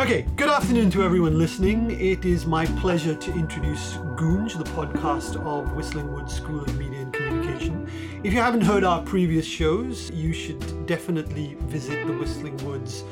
[0.00, 1.90] Okay, good afternoon to everyone listening.
[1.90, 7.00] It is my pleasure to introduce Goonj, the podcast of Whistling Woods School of Media
[7.00, 7.43] and Communication.
[8.24, 13.04] If you haven't heard our previous shows, you should definitely visit the Whistling Woods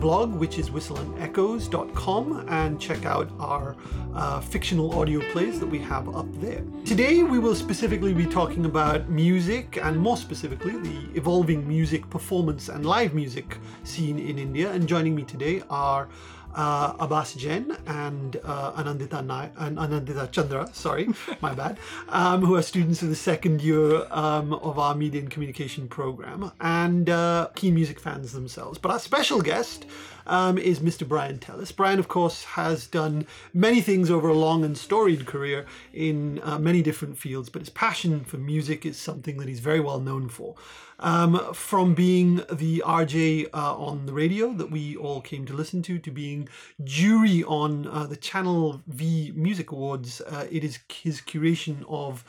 [0.00, 3.76] blog, which is whistleandechoes.com, and check out our
[4.14, 6.62] uh, fictional audio plays that we have up there.
[6.86, 12.70] Today, we will specifically be talking about music, and more specifically, the evolving music performance
[12.70, 14.72] and live music scene in India.
[14.72, 16.08] And joining me today are
[16.54, 19.22] uh, Abbas Jain and uh, Anandita
[19.56, 21.08] Anandita Chandra, sorry,
[21.40, 23.73] my bad, um, who are students of the second year
[24.10, 28.78] um, of our media and communication program and uh, keen music fans themselves.
[28.78, 29.86] But our special guest
[30.26, 31.06] um, is Mr.
[31.06, 31.74] Brian Tellis.
[31.74, 36.58] Brian, of course, has done many things over a long and storied career in uh,
[36.58, 40.28] many different fields, but his passion for music is something that he's very well known
[40.28, 40.54] for.
[41.00, 45.82] Um, from being the RJ uh, on the radio that we all came to listen
[45.82, 46.48] to, to being
[46.84, 52.24] jury on uh, the Channel V Music Awards, uh, it is his curation of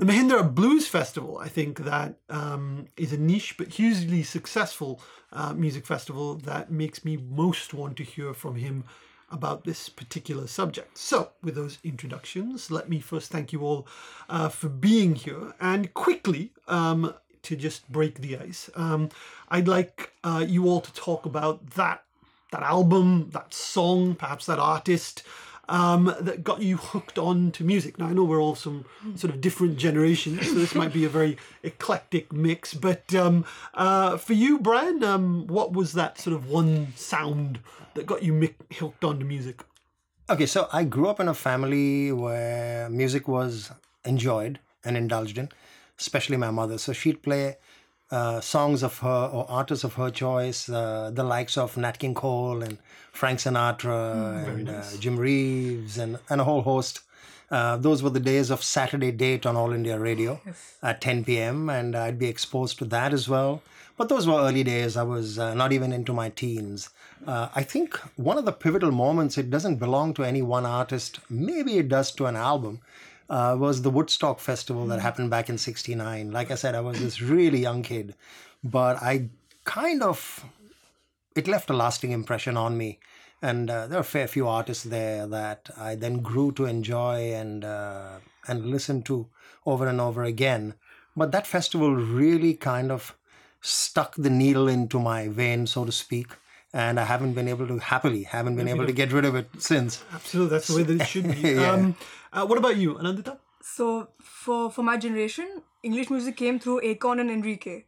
[0.00, 4.98] the Mahindra Blues Festival, I think, that um, is a niche but hugely successful
[5.30, 8.84] uh, music festival that makes me most want to hear from him
[9.30, 10.96] about this particular subject.
[10.96, 13.86] So, with those introductions, let me first thank you all
[14.30, 16.52] uh, for being here and quickly.
[16.66, 19.08] Um, to just break the ice, um,
[19.48, 22.04] I'd like uh, you all to talk about that
[22.52, 25.22] that album, that song, perhaps that artist,
[25.70, 27.98] um, that got you hooked on to music.
[27.98, 31.08] Now, I know we're all some sort of different generations, so this might be a
[31.08, 32.74] very eclectic mix.
[32.74, 37.60] But um, uh, for you, Brian, um, what was that sort of one sound
[37.94, 39.62] that got you mi- hooked on to music?
[40.28, 43.70] Okay, so I grew up in a family where music was
[44.04, 45.48] enjoyed and indulged in,
[45.98, 46.78] especially my mother.
[46.78, 47.56] So she'd play
[48.10, 52.14] uh, songs of her or artists of her choice, uh, the likes of Nat King
[52.14, 52.78] Cole and
[53.12, 57.00] Frank Sinatra and uh, Jim Reeves and, and a whole host.
[57.50, 60.40] Uh, those were the days of Saturday Date on All India Radio
[60.82, 61.68] at 10 p.m.
[61.68, 63.62] and I'd be exposed to that as well.
[63.96, 64.96] But those were early days.
[64.96, 66.90] I was uh, not even into my teens.
[67.26, 71.20] Uh, I think one of the pivotal moments, it doesn't belong to any one artist,
[71.28, 72.80] maybe it does to an album,
[73.30, 76.32] uh, was the Woodstock Festival that happened back in 69.
[76.32, 78.16] Like I said, I was this really young kid,
[78.64, 79.28] but I
[79.64, 80.44] kind of,
[81.36, 82.98] it left a lasting impression on me.
[83.40, 87.32] And uh, there are a fair few artists there that I then grew to enjoy
[87.32, 89.28] and, uh, and listen to
[89.64, 90.74] over and over again.
[91.16, 93.16] But that festival really kind of
[93.60, 96.32] stuck the needle into my vein, so to speak.
[96.72, 99.48] And I haven't been able to happily haven't been able to get rid of it
[99.58, 100.04] since.
[100.12, 101.50] Absolutely, that's the way that it should be.
[101.54, 101.70] Yeah.
[101.72, 101.96] um,
[102.32, 103.38] uh, what about you, Anandita?
[103.62, 107.84] So for for my generation, English music came through Akon and Enrique.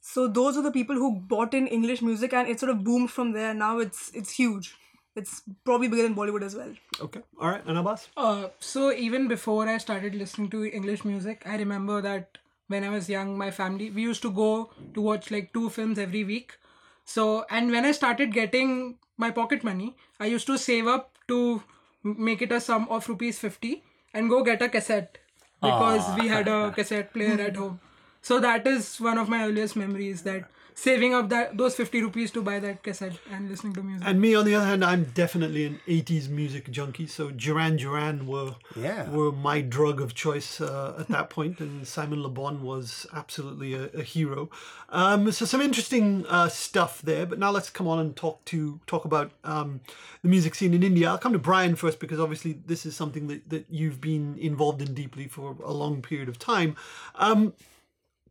[0.00, 3.10] So those are the people who bought in English music, and it sort of boomed
[3.10, 3.54] from there.
[3.54, 4.74] Now it's it's huge.
[5.16, 6.72] It's probably bigger than Bollywood as well.
[7.00, 8.08] Okay, all right, and Abbas?
[8.16, 12.88] Uh, so even before I started listening to English music, I remember that when I
[12.90, 14.50] was young, my family we used to go
[14.94, 16.58] to watch like two films every week.
[17.04, 21.62] So and when I started getting my pocket money, I used to save up to
[22.02, 23.82] make it a sum of rupees fifty
[24.12, 25.18] and go get a cassette
[25.62, 27.80] because we had a cassette player at home.
[28.22, 32.30] So that is one of my earliest memories that saving up that those 50 rupees
[32.32, 34.06] to buy that cassette and listening to music.
[34.08, 37.06] And me, on the other hand, I'm definitely an '80s music junkie.
[37.06, 39.08] So Duran Duran were Yeah.
[39.10, 43.74] were my drug of choice uh, at that point, and Simon Le Bon was absolutely
[43.74, 44.50] a, a hero.
[44.90, 47.26] Um, so some interesting uh, stuff there.
[47.26, 49.80] But now let's come on and talk to talk about um,
[50.22, 51.08] the music scene in India.
[51.08, 54.82] I'll come to Brian first because obviously this is something that, that you've been involved
[54.82, 56.76] in deeply for a long period of time.
[57.14, 57.52] Um,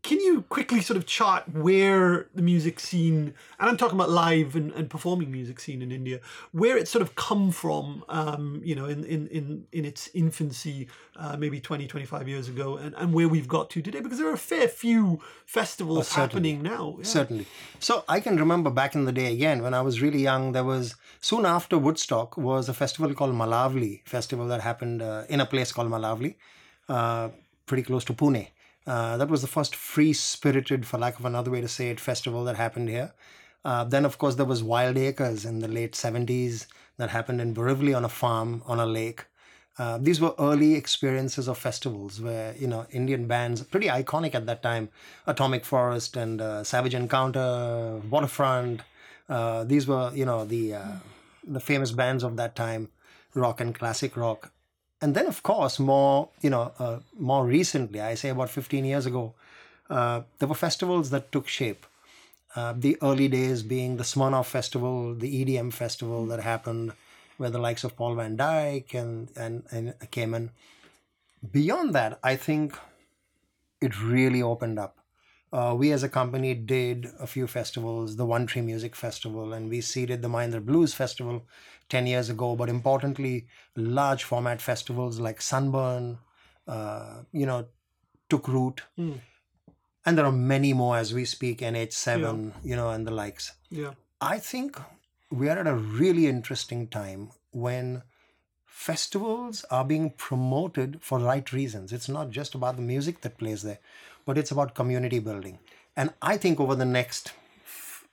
[0.03, 4.53] can you quickly sort of chart where the music scene, and I'm talking about live
[4.53, 6.19] and, and performing music scene in India,
[6.51, 10.89] where it sort of come from, um, you know, in, in, in, in its infancy,
[11.15, 14.01] uh, maybe 20, 25 years ago, and, and where we've got to today?
[14.01, 16.51] Because there are a fair few festivals certainly.
[16.51, 16.95] happening now.
[16.97, 17.05] Yeah.
[17.05, 17.47] Certainly.
[17.79, 20.51] So I can remember back in the day again when I was really young.
[20.51, 25.39] There was soon after Woodstock was a festival called Malavli festival that happened uh, in
[25.39, 26.35] a place called Malavli,
[26.89, 27.29] uh,
[27.65, 28.49] pretty close to Pune.
[28.85, 31.99] Uh, that was the first free spirited, for lack of another way to say it,
[31.99, 33.13] festival that happened here.
[33.65, 37.53] Uh, then, of course, there was Wild Acres in the late 70s that happened in
[37.55, 39.25] Borivali on a farm on a lake.
[39.79, 44.45] Uh, these were early experiences of festivals where you know Indian bands, pretty iconic at
[44.45, 44.89] that time,
[45.25, 48.81] Atomic Forest and uh, Savage Encounter, Waterfront.
[49.27, 50.75] Uh, these were you know the
[51.47, 52.89] the famous bands of that time,
[53.33, 54.52] rock and classic rock.
[55.03, 59.05] And then of course more you know uh, more recently i say about 15 years
[59.05, 59.23] ago
[59.89, 61.85] uh, there were festivals that took shape
[62.55, 66.93] uh, the early days being the Smirnoff Festival, the EDM festival that happened,
[67.37, 70.51] where the likes of Paul Van Dyk and, and, and came in.
[71.51, 72.77] Beyond that, I think
[73.81, 74.97] it really opened up.
[75.53, 79.69] Uh, we as a company did a few festivals, the One Tree Music Festival, and
[79.69, 81.45] we seeded the Mahindra Blues Festival
[81.89, 82.55] 10 years ago.
[82.55, 83.45] But importantly,
[83.75, 86.17] large format festivals like Sunburn,
[86.67, 87.67] uh, you know,
[88.29, 88.81] took root.
[90.05, 93.53] And there are many more as we speak, NH7, you know, and the likes.
[93.69, 93.91] Yeah.
[94.19, 94.79] I think
[95.29, 98.01] we are at a really interesting time when
[98.65, 101.93] festivals are being promoted for right reasons.
[101.93, 103.79] It's not just about the music that plays there,
[104.25, 105.59] but it's about community building.
[105.95, 107.33] And I think over the next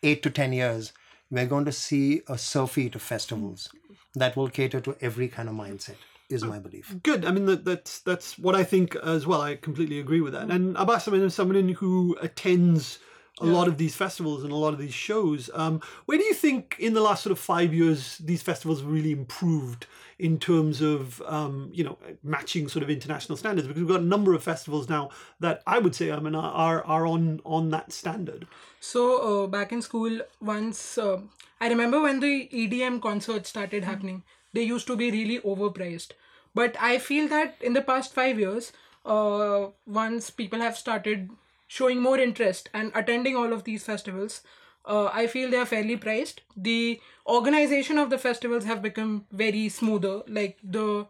[0.03, 0.93] eight to 10 years,
[1.31, 3.71] we're going to see a surfeit of festivals
[4.15, 5.97] that will cater to every kind of mindset,
[6.29, 6.97] is my belief.
[7.03, 7.25] Good.
[7.25, 9.41] I mean, that, that's that's what I think as well.
[9.41, 10.51] I completely agree with that.
[10.51, 12.99] And Abbas, I mean, as someone who attends
[13.41, 16.35] a lot of these festivals and a lot of these shows, um, where do you
[16.35, 19.87] think in the last sort of five years these festivals really improved
[20.19, 23.67] in terms of um, you know matching sort of international standards?
[23.67, 25.11] Because we've got a number of festivals now
[25.41, 28.47] that I would say I mean are are on on that standard.
[28.81, 31.21] So uh, back in school, once uh,
[31.61, 34.23] I remember when the EDM concerts started happening,
[34.53, 36.13] they used to be really overpriced.
[36.55, 38.73] But I feel that in the past five years,
[39.05, 41.31] uh, once people have started
[41.77, 44.41] showing more interest and attending all of these festivals,
[44.87, 46.41] uh, I feel they are fairly priced.
[46.57, 51.07] The organization of the festivals have become very smoother, like the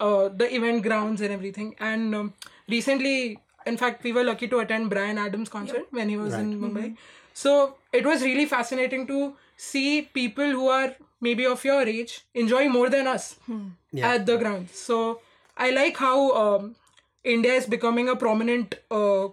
[0.00, 1.74] uh, the event grounds and everything.
[1.80, 2.32] And um,
[2.68, 6.54] recently, in fact, we were lucky to attend Bryan Adams' concert when he was in
[6.62, 6.96] Mumbai.
[7.32, 9.20] So it was really fascinating to
[9.56, 13.36] see people who are maybe of your age enjoy more than us
[14.12, 14.70] at the ground.
[14.70, 15.20] So
[15.56, 16.74] I like how um,
[17.24, 18.76] India is becoming a prominent.
[18.90, 19.28] Uh,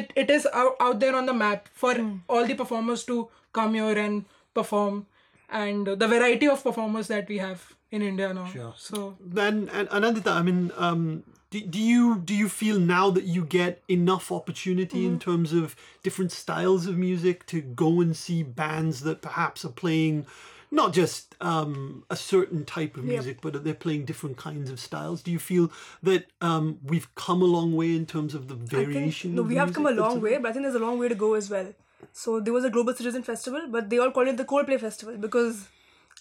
[0.00, 1.94] it it is out, out there on the map for
[2.28, 4.24] all the performers to come here and
[4.54, 5.06] perform,
[5.50, 8.46] and the variety of performers that we have in India now.
[8.76, 13.24] So Then and Anandita, I mean, um, do, do you do you feel now that
[13.24, 18.42] you get enough opportunity in terms of different styles of music to go and see
[18.42, 20.26] bands that perhaps are playing
[20.74, 25.22] not just um, a certain type of music, but they're playing different kinds of styles?
[25.22, 25.70] Do you feel
[26.02, 29.30] that um, we've come a long way in terms of the variation?
[29.30, 31.08] think, no, we have come a long way, but I think there's a long way
[31.08, 31.72] to go as well.
[32.12, 35.16] So there was a Global Citizen Festival, but they all called it the Coldplay Festival
[35.16, 35.68] because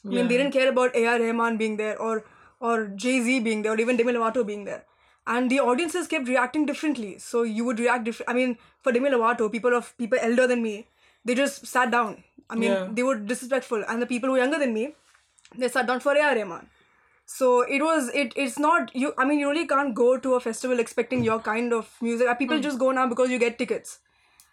[0.05, 1.19] I mean they didn't care about A.R.
[1.19, 2.23] Rahman being there or
[2.59, 4.85] or Jay Z being there or even Demi Lovato being there,
[5.27, 7.17] and the audiences kept reacting differently.
[7.19, 8.29] So you would react different.
[8.29, 10.88] I mean, for Demi Lovato, people of people elder than me,
[11.25, 12.23] they just sat down.
[12.50, 12.88] I mean, Yeah.
[12.92, 14.95] they were disrespectful, and the people who were younger than me,
[15.57, 16.36] they sat down for A.R.
[16.36, 16.69] Rahman.
[17.25, 18.34] So it was it.
[18.36, 19.13] It's not you.
[19.18, 22.38] I mean, you really can't go to a festival expecting your kind of music.
[22.40, 24.00] People just go now because you get tickets.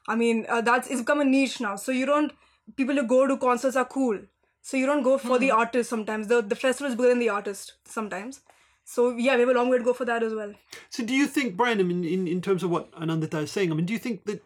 [0.08, 1.76] I mean, uh, that's it's become a niche now.
[1.76, 2.32] So you don't.
[2.76, 4.20] People who go to concerts are cool.
[4.62, 6.28] So you don't go for the artist sometimes.
[6.28, 8.40] The the festival is bigger than the artist sometimes.
[8.84, 10.52] So yeah, we have a long way to go for that as well.
[10.90, 13.70] So do you think, Brian, I mean, in, in terms of what Anandita is saying,
[13.70, 14.42] I mean, do you think that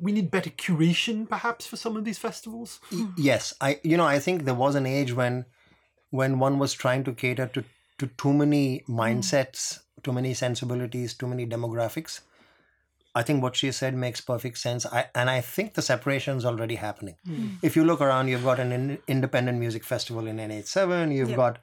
[0.00, 2.80] we need better curation perhaps for some of these festivals?
[3.16, 3.54] yes.
[3.60, 5.44] I you know i think there was an age when
[6.10, 7.64] when one was trying to cater to
[7.98, 12.20] to too many mindsets too many sensibilities too many demographics.
[13.16, 14.84] I think what she said makes perfect sense.
[14.86, 17.16] I, and i think the separation is already happening.
[17.62, 21.36] If you look around you've got an in, independent music festival in nh7 you've Yeah.
[21.44, 21.58] got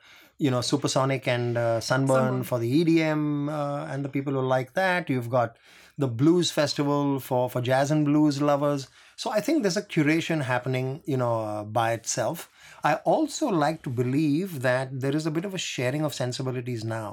[0.46, 2.44] you know supersonic and uh, sunburn, Sunburn.
[2.52, 5.10] for the edm uh, and the people who like that.
[5.10, 5.58] You've got
[6.04, 8.88] the blues festival for for jazz and blues lovers.
[9.24, 12.50] So i think there's a curation happening you know uh, by itself.
[12.90, 16.84] I also like to believe that there is a bit of a sharing of sensibilities
[16.94, 17.10] now.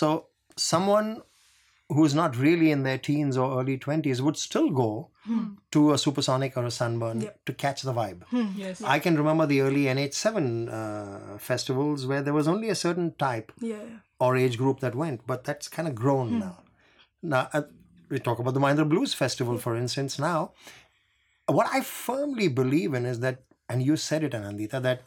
[0.00, 0.08] So
[0.56, 1.08] someone
[1.96, 4.90] who's not really in their teens or early 20s would still go
[5.76, 7.34] to a supersonic or a sunburn Yep.
[7.46, 8.22] to catch the vibe.
[8.62, 13.08] Yes, I can remember the early NH7 uh, festivals where there was only a certain
[13.26, 13.84] type Yeah.
[14.20, 16.56] or age group that went, but that's kind of grown now.
[17.34, 17.62] Now, uh,
[18.10, 20.52] we talk about the Mahindra Blues Festival, for instance, now.
[21.46, 25.02] What I firmly believe in is that, and you said it, Anandita, that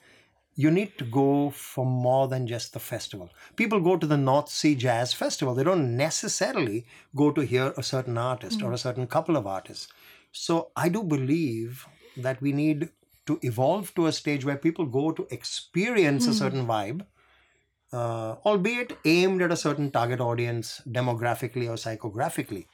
[0.56, 3.30] you need to go for more than just the festival.
[3.56, 5.56] People go to the North Sea Jazz Festival.
[5.56, 8.80] They don't necessarily go to hear a certain artist or a mm.
[8.80, 9.88] certain couple of artists.
[10.32, 12.90] So I do believe that we need
[13.26, 16.40] to evolve to a stage where people go to experience a mm.
[16.40, 17.06] certain vibe,
[17.94, 22.66] uh, albeit aimed at a certain target audience demographically or psychographically.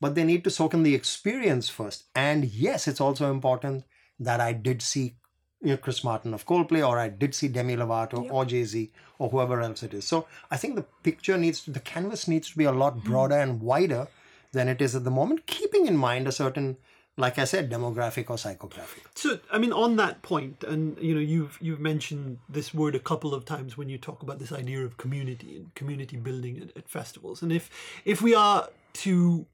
[0.00, 2.04] But they need to soak in the experience first.
[2.14, 3.84] And yes, it's also important
[4.18, 5.16] that I did see
[5.62, 8.90] you know, Chris Martin of Coldplay, or I did see Demi Lovato or Jay Z
[9.18, 10.04] or whoever else it is.
[10.06, 13.38] So I think the picture needs to, the canvas needs to be a lot broader
[13.38, 14.08] and wider
[14.52, 16.76] than it is at the moment, keeping in mind a certain,
[17.16, 19.04] like I said, demographic or psychographic.
[19.14, 22.98] So, I mean, on that point, and you know, you've you've mentioned this word a
[22.98, 26.76] couple of times when you talk about this idea of community and community building at,
[26.76, 27.42] at festivals.
[27.42, 27.70] And if
[28.04, 29.46] if we are to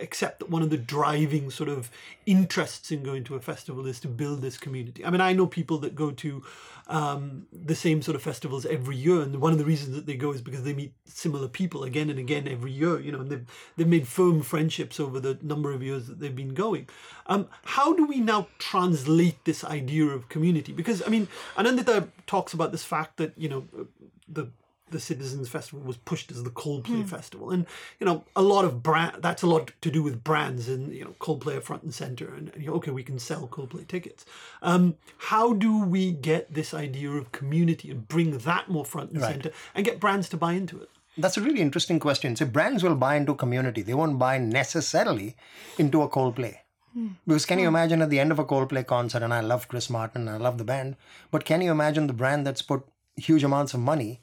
[0.00, 1.90] accept that one of the driving sort of
[2.26, 5.04] interests in going to a festival is to build this community.
[5.04, 6.42] I mean, I know people that go to
[6.88, 10.16] um, the same sort of festivals every year, and one of the reasons that they
[10.16, 13.00] go is because they meet similar people again and again every year.
[13.00, 13.46] You know, and they've
[13.76, 16.88] they've made firm friendships over the number of years that they've been going.
[17.26, 20.72] Um, how do we now translate this idea of community?
[20.72, 23.66] Because I mean, Anandita talks about this fact that you know
[24.28, 24.48] the
[24.92, 27.04] the Citizens Festival was pushed as the Coldplay hmm.
[27.04, 27.66] Festival, and
[27.98, 29.22] you know a lot of brand.
[29.22, 32.32] That's a lot to do with brands, and you know Coldplay are front and center,
[32.32, 34.24] and, and you know, okay, we can sell Coldplay tickets.
[34.62, 39.20] Um, how do we get this idea of community and bring that more front and
[39.20, 39.32] Right.
[39.32, 40.90] center, and get brands to buy into it?
[41.18, 42.36] That's a really interesting question.
[42.36, 43.82] So brands will buy into community.
[43.82, 45.36] They won't buy necessarily
[45.78, 46.58] into a Coldplay.
[46.94, 47.08] Hmm.
[47.26, 47.74] Because can you hmm.
[47.74, 50.38] imagine at the end of a Coldplay concert, and I love Chris Martin, and I
[50.38, 50.96] love the band,
[51.30, 52.84] but can you imagine the brand that's put
[53.16, 54.20] huge amounts of money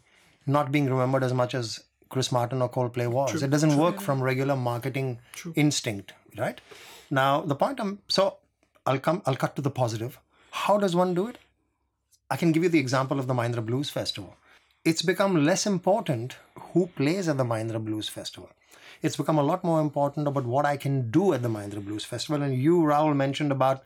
[0.50, 3.42] not being remembered as much as Chris Martin or Coldplay was?
[3.42, 5.20] It doesn't work from regular marketing
[5.56, 6.60] instinct, right?
[7.10, 8.38] Now the point I'm so
[8.86, 10.20] I'll come I'll cut to the positive.
[10.52, 11.38] How does one do it?
[12.32, 14.36] I can give you the example of the Mahindra Blues Festival.
[14.86, 16.36] It's become less important
[16.74, 18.50] who plays at the Mahindra Blues Festival.
[19.02, 22.06] It's become a lot more important about what I can do at the Mahindra Blues
[22.06, 22.42] Festival.
[22.42, 23.84] And you, Rahul, mentioned about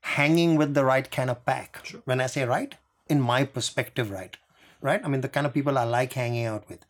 [0.00, 1.86] hanging with the right kind of pack.
[2.04, 2.74] When I say right,
[3.08, 4.36] in my perspective, right.
[4.80, 5.00] Right?
[5.04, 6.80] I mean, the kind of people I like hanging out with.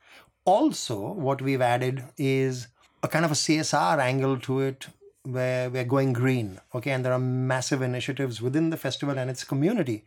[0.45, 2.69] Also, what we've added is
[3.03, 4.87] a kind of a CSR angle to it
[5.23, 6.61] where we're going green.
[6.75, 6.91] Okay.
[6.91, 10.05] And there are massive initiatives within the festival and its community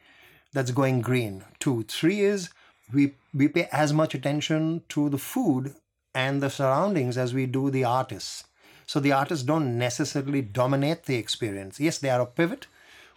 [0.53, 1.43] that's going green.
[1.59, 1.83] Two.
[1.83, 2.49] Three is
[2.93, 5.75] we we pay as much attention to the food
[6.15, 8.45] and the surroundings as we do the artists.
[8.85, 11.79] So the artists don't necessarily dominate the experience.
[11.79, 12.65] Yes, they are a pivot,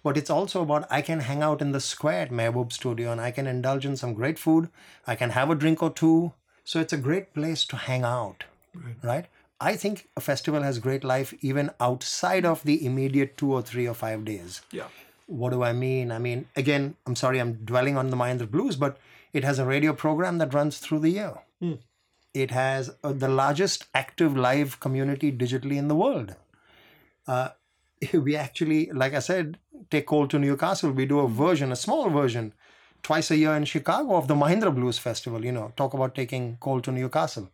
[0.02, 3.21] but it's also about I can hang out in the square at Mehboob Studio and
[3.21, 4.68] I can indulge in some great food.
[5.06, 6.32] I can have a drink or two.
[6.64, 8.44] So it's a great place to hang out,
[9.02, 9.26] right?
[9.61, 13.87] I think a festival has great life even outside of the immediate two or three
[13.87, 14.61] or five days.
[14.71, 14.87] Yeah.
[15.26, 16.12] What do I mean?
[16.12, 18.99] I mean, again, I'm sorry, I'm dwelling on the Mahindra Blues, but
[19.32, 21.35] it has a radio program that runs through the year.
[22.35, 26.35] It has uh, the largest active live community digitally in the world.
[27.26, 27.50] Uh,
[28.12, 29.59] we actually, like I said,
[29.90, 30.90] take coal to Newcastle.
[30.92, 32.52] We do a version, a small version,
[33.02, 35.44] twice a year in Chicago of the Mahindra Blues Festival.
[35.44, 37.50] You know, talk about taking coal to Newcastle.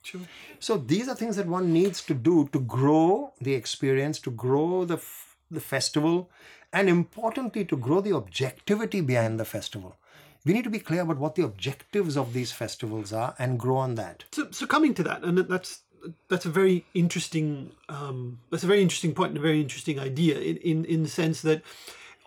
[0.61, 4.85] So these are things that one needs to do to grow the experience, to grow
[4.85, 6.31] the f- the festival,
[6.73, 9.97] and importantly, to grow the objectivity behind the festival.
[10.45, 13.77] We need to be clear about what the objectives of these festivals are and grow
[13.77, 14.25] on that.
[14.33, 15.83] So, so coming to that, and that's
[16.29, 20.39] that's a very interesting um, that's a very interesting point and a very interesting idea
[20.39, 21.63] in in, in the sense that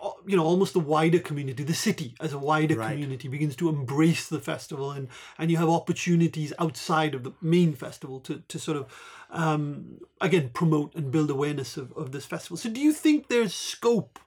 [0.02, 2.90] uh, you know almost the wider community, the city as a wider Right.
[2.90, 7.74] community begins to embrace the festival, and and you have opportunities outside of the main
[7.74, 8.86] festival to to sort of
[9.30, 12.56] um, again promote and build awareness of, of this festival.
[12.56, 14.18] So, do you think there's scope?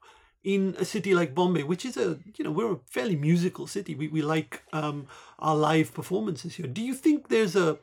[0.45, 3.95] in a city like Bombay, which is a you know we're a fairly musical city.
[3.95, 5.07] We we like um,
[5.39, 6.67] our live performances here.
[6.67, 7.79] Do you think there's a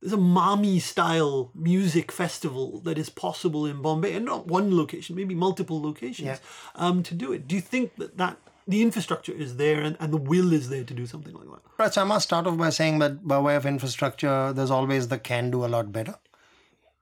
[0.00, 5.16] there's a Mami style music festival that is possible in Bombay, and not one location,
[5.16, 6.38] maybe multiple locations, Yeah.
[6.74, 7.48] um, to do it?
[7.48, 8.36] Do you think that that
[8.68, 11.62] the infrastructure is there and, and the will is there to do something like that?
[11.78, 15.06] Right, so I must start off by saying that by way of infrastructure, there's always
[15.08, 16.16] the can do a lot better.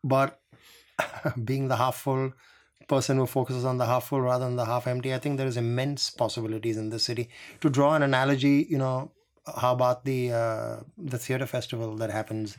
[0.02, 0.40] But
[1.44, 2.32] being the half full
[2.86, 5.46] person who focuses on the half full rather than the half empty, I think there
[5.46, 7.30] is immense possibilities in this city.
[7.62, 9.10] To draw an analogy, you know,
[9.56, 12.58] how about the uh, the theater festival that happens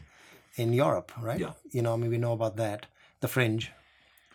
[0.56, 1.40] in Europe, right?
[1.40, 1.54] Yeah.
[1.72, 2.86] You know, I mean, we know about that,
[3.22, 3.72] the Fringe,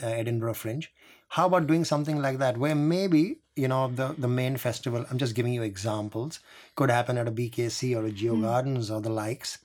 [0.02, 0.92] uh, Edinburgh Fringe.
[1.28, 5.06] How about doing something like that, where maybe you know the the main festival?
[5.10, 6.40] I'm just giving you examples.
[6.74, 9.58] Could happen at a BKC or a Jio Gardens or the likes,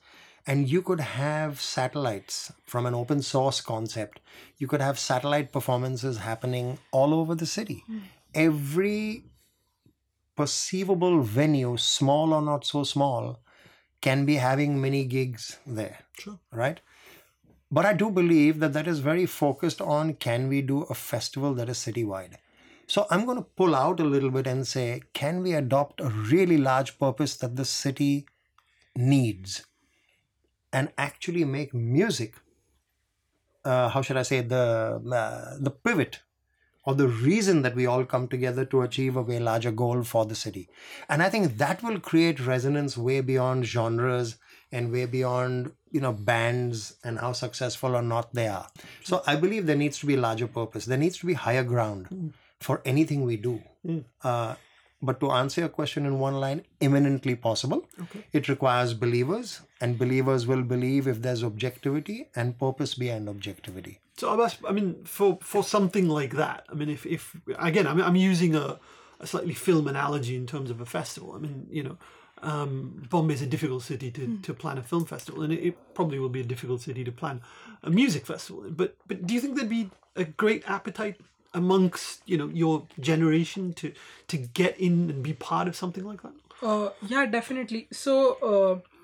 [0.46, 4.20] and you could have satellites from an open source concept.
[4.58, 7.82] You could have satellite performances happening all over the city.
[8.34, 9.24] Every
[10.36, 13.40] perceivable venue, small or not so small,
[14.00, 16.38] can be having mini gigs there Sure.
[16.52, 16.80] right?
[17.70, 21.54] But I do believe that that is very focused on can we do a festival
[21.54, 22.36] that is citywide?
[22.86, 26.08] So I'm going to pull out a little bit and say, can we adopt a
[26.08, 28.26] really large purpose that the city
[28.96, 29.66] needs
[30.72, 32.34] and actually make music?
[33.64, 36.20] Uh, how should I say the uh, the pivot
[36.86, 40.24] or the reason that we all come together to achieve a way larger goal for
[40.24, 40.68] the city.
[41.08, 44.36] And I think that will create resonance way beyond genres
[44.72, 48.68] and way beyond you know bands and how successful or not they are.
[49.04, 50.84] So I believe there needs to be a larger purpose.
[50.86, 53.62] There needs to be higher ground for anything we do.
[54.22, 54.54] Uh,
[55.02, 57.86] but to answer your question in one line, imminently possible.
[58.32, 64.00] It requires believers, and believers will believe if there's objectivity and purpose behind objectivity.
[64.16, 68.00] So Abbas, I mean, for for something like that, I mean, if if again, I'm
[68.00, 68.78] I'm using a,
[69.20, 71.34] a slightly film analogy in terms of a festival.
[71.34, 71.98] I mean, you know,
[72.42, 75.94] um, Bombay is a difficult city to, to plan a film festival, and it, it
[75.94, 77.42] probably will be a difficult city to plan
[77.82, 78.64] a music festival.
[78.70, 81.20] But but do you think there'd be a great appetite
[81.52, 83.92] amongst you know your generation to
[84.28, 86.32] to get in and be part of something like that?
[86.62, 87.86] Uh, yeah, definitely.
[87.92, 88.95] So, uh,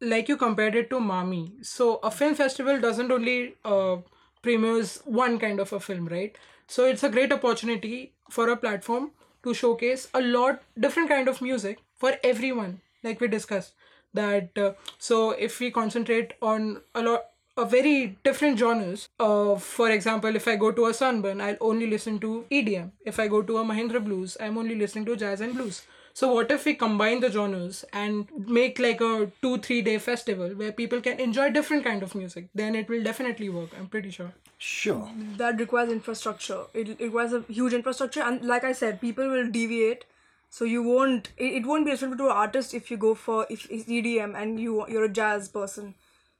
[0.00, 1.64] like you compared it to Mami.
[1.64, 3.96] So, a film festival doesn't only uh,
[4.42, 6.36] premieres one kind of a film, right?
[6.66, 9.10] So, it's a great opportunity for a platform
[9.44, 13.74] to showcase a lot different kind of music for everyone, like we discussed.
[14.14, 17.26] That uh, so if we concentrate on a lot
[17.56, 19.08] a very different genres.
[19.18, 22.90] Uh, for example, if I go to a Sunburn, I'll only listen to EDM.
[23.04, 25.82] If I go to a Mahindra Blues, I'm only listening to jazz and blues.
[26.16, 30.54] So what if we combine the genres and make like a two three day festival
[30.60, 32.46] where people can enjoy different kind of music?
[32.54, 33.74] Then it will definitely work.
[33.78, 34.32] I'm pretty sure.
[34.56, 35.10] Sure.
[35.36, 36.62] that requires infrastructure.
[36.72, 40.06] It, it requires a huge infrastructure, and like I said, people will deviate.
[40.48, 41.28] So you won't.
[41.36, 44.34] It, it won't be respectful to an artist if you go for if it's EDM
[44.42, 45.94] and you you're a jazz person.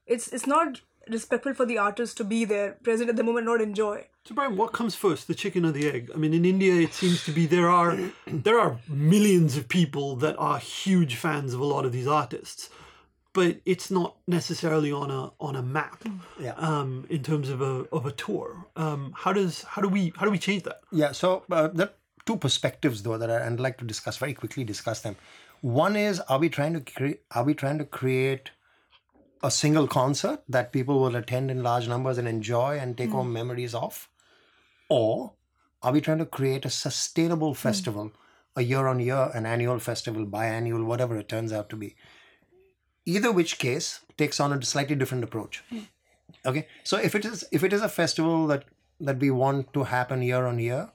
[0.06, 0.80] It's it's not
[1.18, 4.06] respectful for the artist to be there, present at the moment, not enjoy.
[4.26, 6.10] So Brian, what comes first, the chicken or the egg?
[6.12, 10.16] I mean, in India, it seems to be there are there are millions of people
[10.16, 12.68] that are huge fans of a lot of these artists,
[13.34, 16.02] but it's not necessarily on a on a map.
[16.40, 16.54] Yeah.
[16.54, 20.24] Um, in terms of a of a tour, um, how does how do we how
[20.24, 20.80] do we change that?
[20.90, 24.64] Yeah, so uh, there are two perspectives though that I'd like to discuss very quickly.
[24.64, 25.14] Discuss them.
[25.60, 28.50] One is are we trying to create are we trying to create
[29.40, 33.32] a single concert that people will attend in large numbers and enjoy and take home
[33.32, 34.08] memories of,
[34.88, 35.32] or
[35.82, 37.58] are we trying to create a sustainable hmm.
[37.58, 38.12] festival,
[38.54, 41.94] a year on year, an annual festival, biannual, whatever it turns out to be?
[43.04, 45.62] Either which case takes on a slightly different approach.
[45.70, 45.80] Hmm.
[46.44, 46.66] Okay?
[46.84, 48.64] So if it is if it is a festival that
[49.00, 50.90] that we want to happen year on year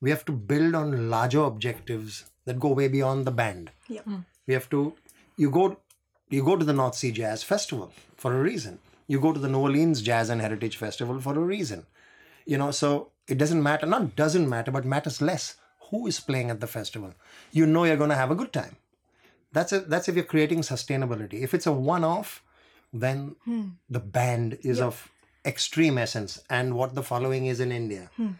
[0.00, 3.70] we have to build on larger objectives that go way beyond the band.
[3.88, 4.02] Yeah.
[4.02, 4.18] Hmm.
[4.46, 4.94] we have to
[5.36, 5.78] you go
[6.30, 8.78] you go to the north sea jazz festival for a reason.
[9.06, 11.86] You go to the new orleans jazz and heritage festival for a reason
[12.52, 12.90] you know so
[13.34, 15.48] it doesn't matter not doesn't matter but matters less
[15.90, 17.14] who is playing at the festival.
[17.50, 18.76] You know you're going to have a good time.
[19.52, 21.42] That's it that's if you're creating sustainability.
[21.48, 22.42] If it's a one-off
[22.92, 23.62] then hmm.
[23.90, 25.10] the band is of
[25.44, 28.30] extreme essence and what the following is in india hmm.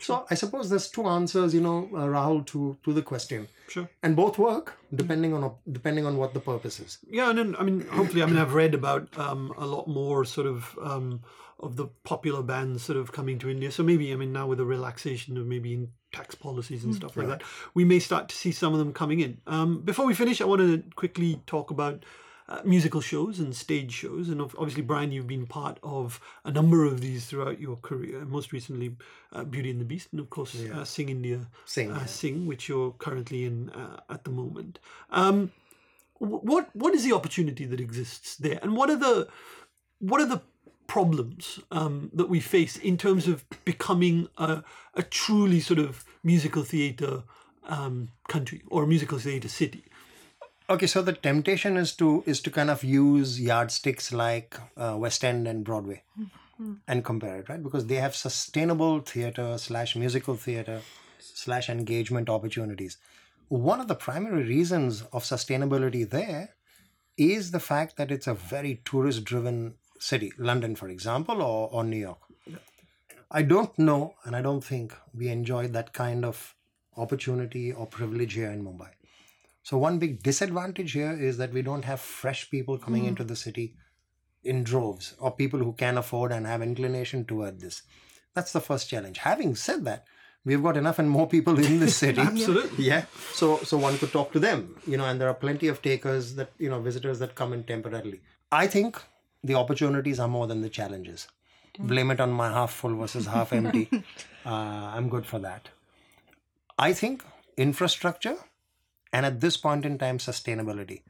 [0.00, 3.88] So i suppose there's two answers you know uh, rahul to to the question Sure.
[4.02, 7.62] and both work depending on depending on what the purpose is Yeah, and then I
[7.64, 11.22] mean, hopefully, I mean, I've read about um, a lot more sort of um,
[11.60, 13.70] of the popular bands sort of coming to India.
[13.70, 17.16] So maybe, I mean, now with the relaxation of maybe in tax policies and stuff
[17.16, 17.42] like that,
[17.74, 19.38] we may start to see some of them coming in.
[19.46, 22.04] Um, before we finish, I want to quickly talk about.
[22.46, 26.84] Uh, musical shows and stage shows, and obviously, Brian, you've been part of a number
[26.84, 28.22] of these throughout your career.
[28.26, 28.94] Most recently,
[29.32, 32.04] uh, Beauty and the Beast, and of course, uh, Sing India, Sing, uh, yeah.
[32.04, 34.78] Sing, which you're currently in uh, at the moment.
[35.10, 35.52] Um,
[36.18, 39.28] what what is the opportunity that exists there and what are the
[39.98, 40.42] what are the
[40.86, 44.62] problems um, that we face in terms of becoming a,
[44.94, 47.22] a truly sort of musical theatre
[47.66, 49.84] um, country or a musical theatre city
[50.68, 55.24] okay so the temptation is to is to kind of use yardsticks like uh, west
[55.24, 56.02] end and broadway
[56.86, 57.62] and compare it right?
[57.62, 60.80] Because they have sustainable theater slash musical theater
[61.18, 62.96] slash engagement opportunities.
[63.48, 66.50] One of the primary reasons of sustainability there
[67.16, 70.32] is the fact that it's a very tourist driven city.
[70.38, 72.18] London for example or, or new york.
[73.30, 76.54] I don't know and i don't think we enjoy that kind of
[76.96, 78.90] opportunity or privilege here in mumbai
[79.64, 83.34] so one big disadvantage here is that we don't have fresh people coming into the
[83.34, 83.74] city
[84.44, 87.82] in droves or people who can afford and have inclination toward this.
[88.34, 89.18] That's the first challenge.
[89.18, 90.04] Having said that,
[90.44, 92.20] we've got enough and more people in the city.
[92.20, 92.84] Absolutely.
[92.84, 93.06] Yeah.
[93.32, 96.34] So so one could talk to them, you know, and there are plenty of takers
[96.34, 98.20] that, you know, visitors that come in temporarily.
[98.52, 99.00] I think
[99.42, 101.26] the opportunities are more than the challenges.
[101.78, 103.88] Blame it on my half full versus half empty.
[104.46, 105.70] Uh, I'm good for that.
[106.78, 107.24] I think
[107.56, 108.36] infrastructure
[109.14, 111.02] and at this point in time, sustainability.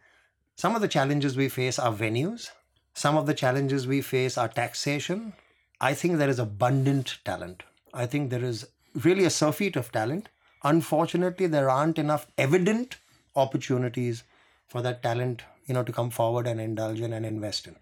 [0.56, 2.50] Some of the challenges we face are venues,
[2.92, 5.32] some of the challenges we face are taxation.
[5.80, 7.62] I think there is abundant talent.
[7.94, 8.68] I think there is
[9.06, 10.28] really a surfeit of talent.
[10.62, 12.98] Unfortunately, there aren't enough evident
[13.34, 14.22] opportunities
[14.66, 17.76] for that talent, you know, to come forward and indulge in and invest in.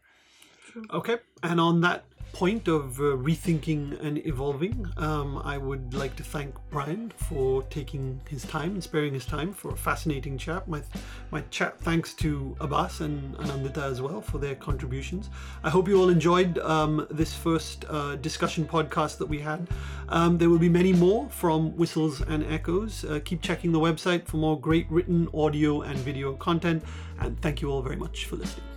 [0.93, 6.23] Okay, and on that point of uh, rethinking and evolving, um, I would like to
[6.23, 10.67] thank Brian for taking his time and sparing his time for a fascinating chat.
[10.67, 10.83] My
[11.31, 15.31] my chat thanks to Abbas and Anandita as well for their contributions.
[15.63, 19.69] I hope you all enjoyed um, this first uh, discussion podcast that we had.
[20.09, 23.05] Um, there will be many more from Whistles and Echoes.
[23.05, 26.83] Uh, keep checking the website for more great written audio and video content.
[27.21, 28.72] And thank you all very much for listening.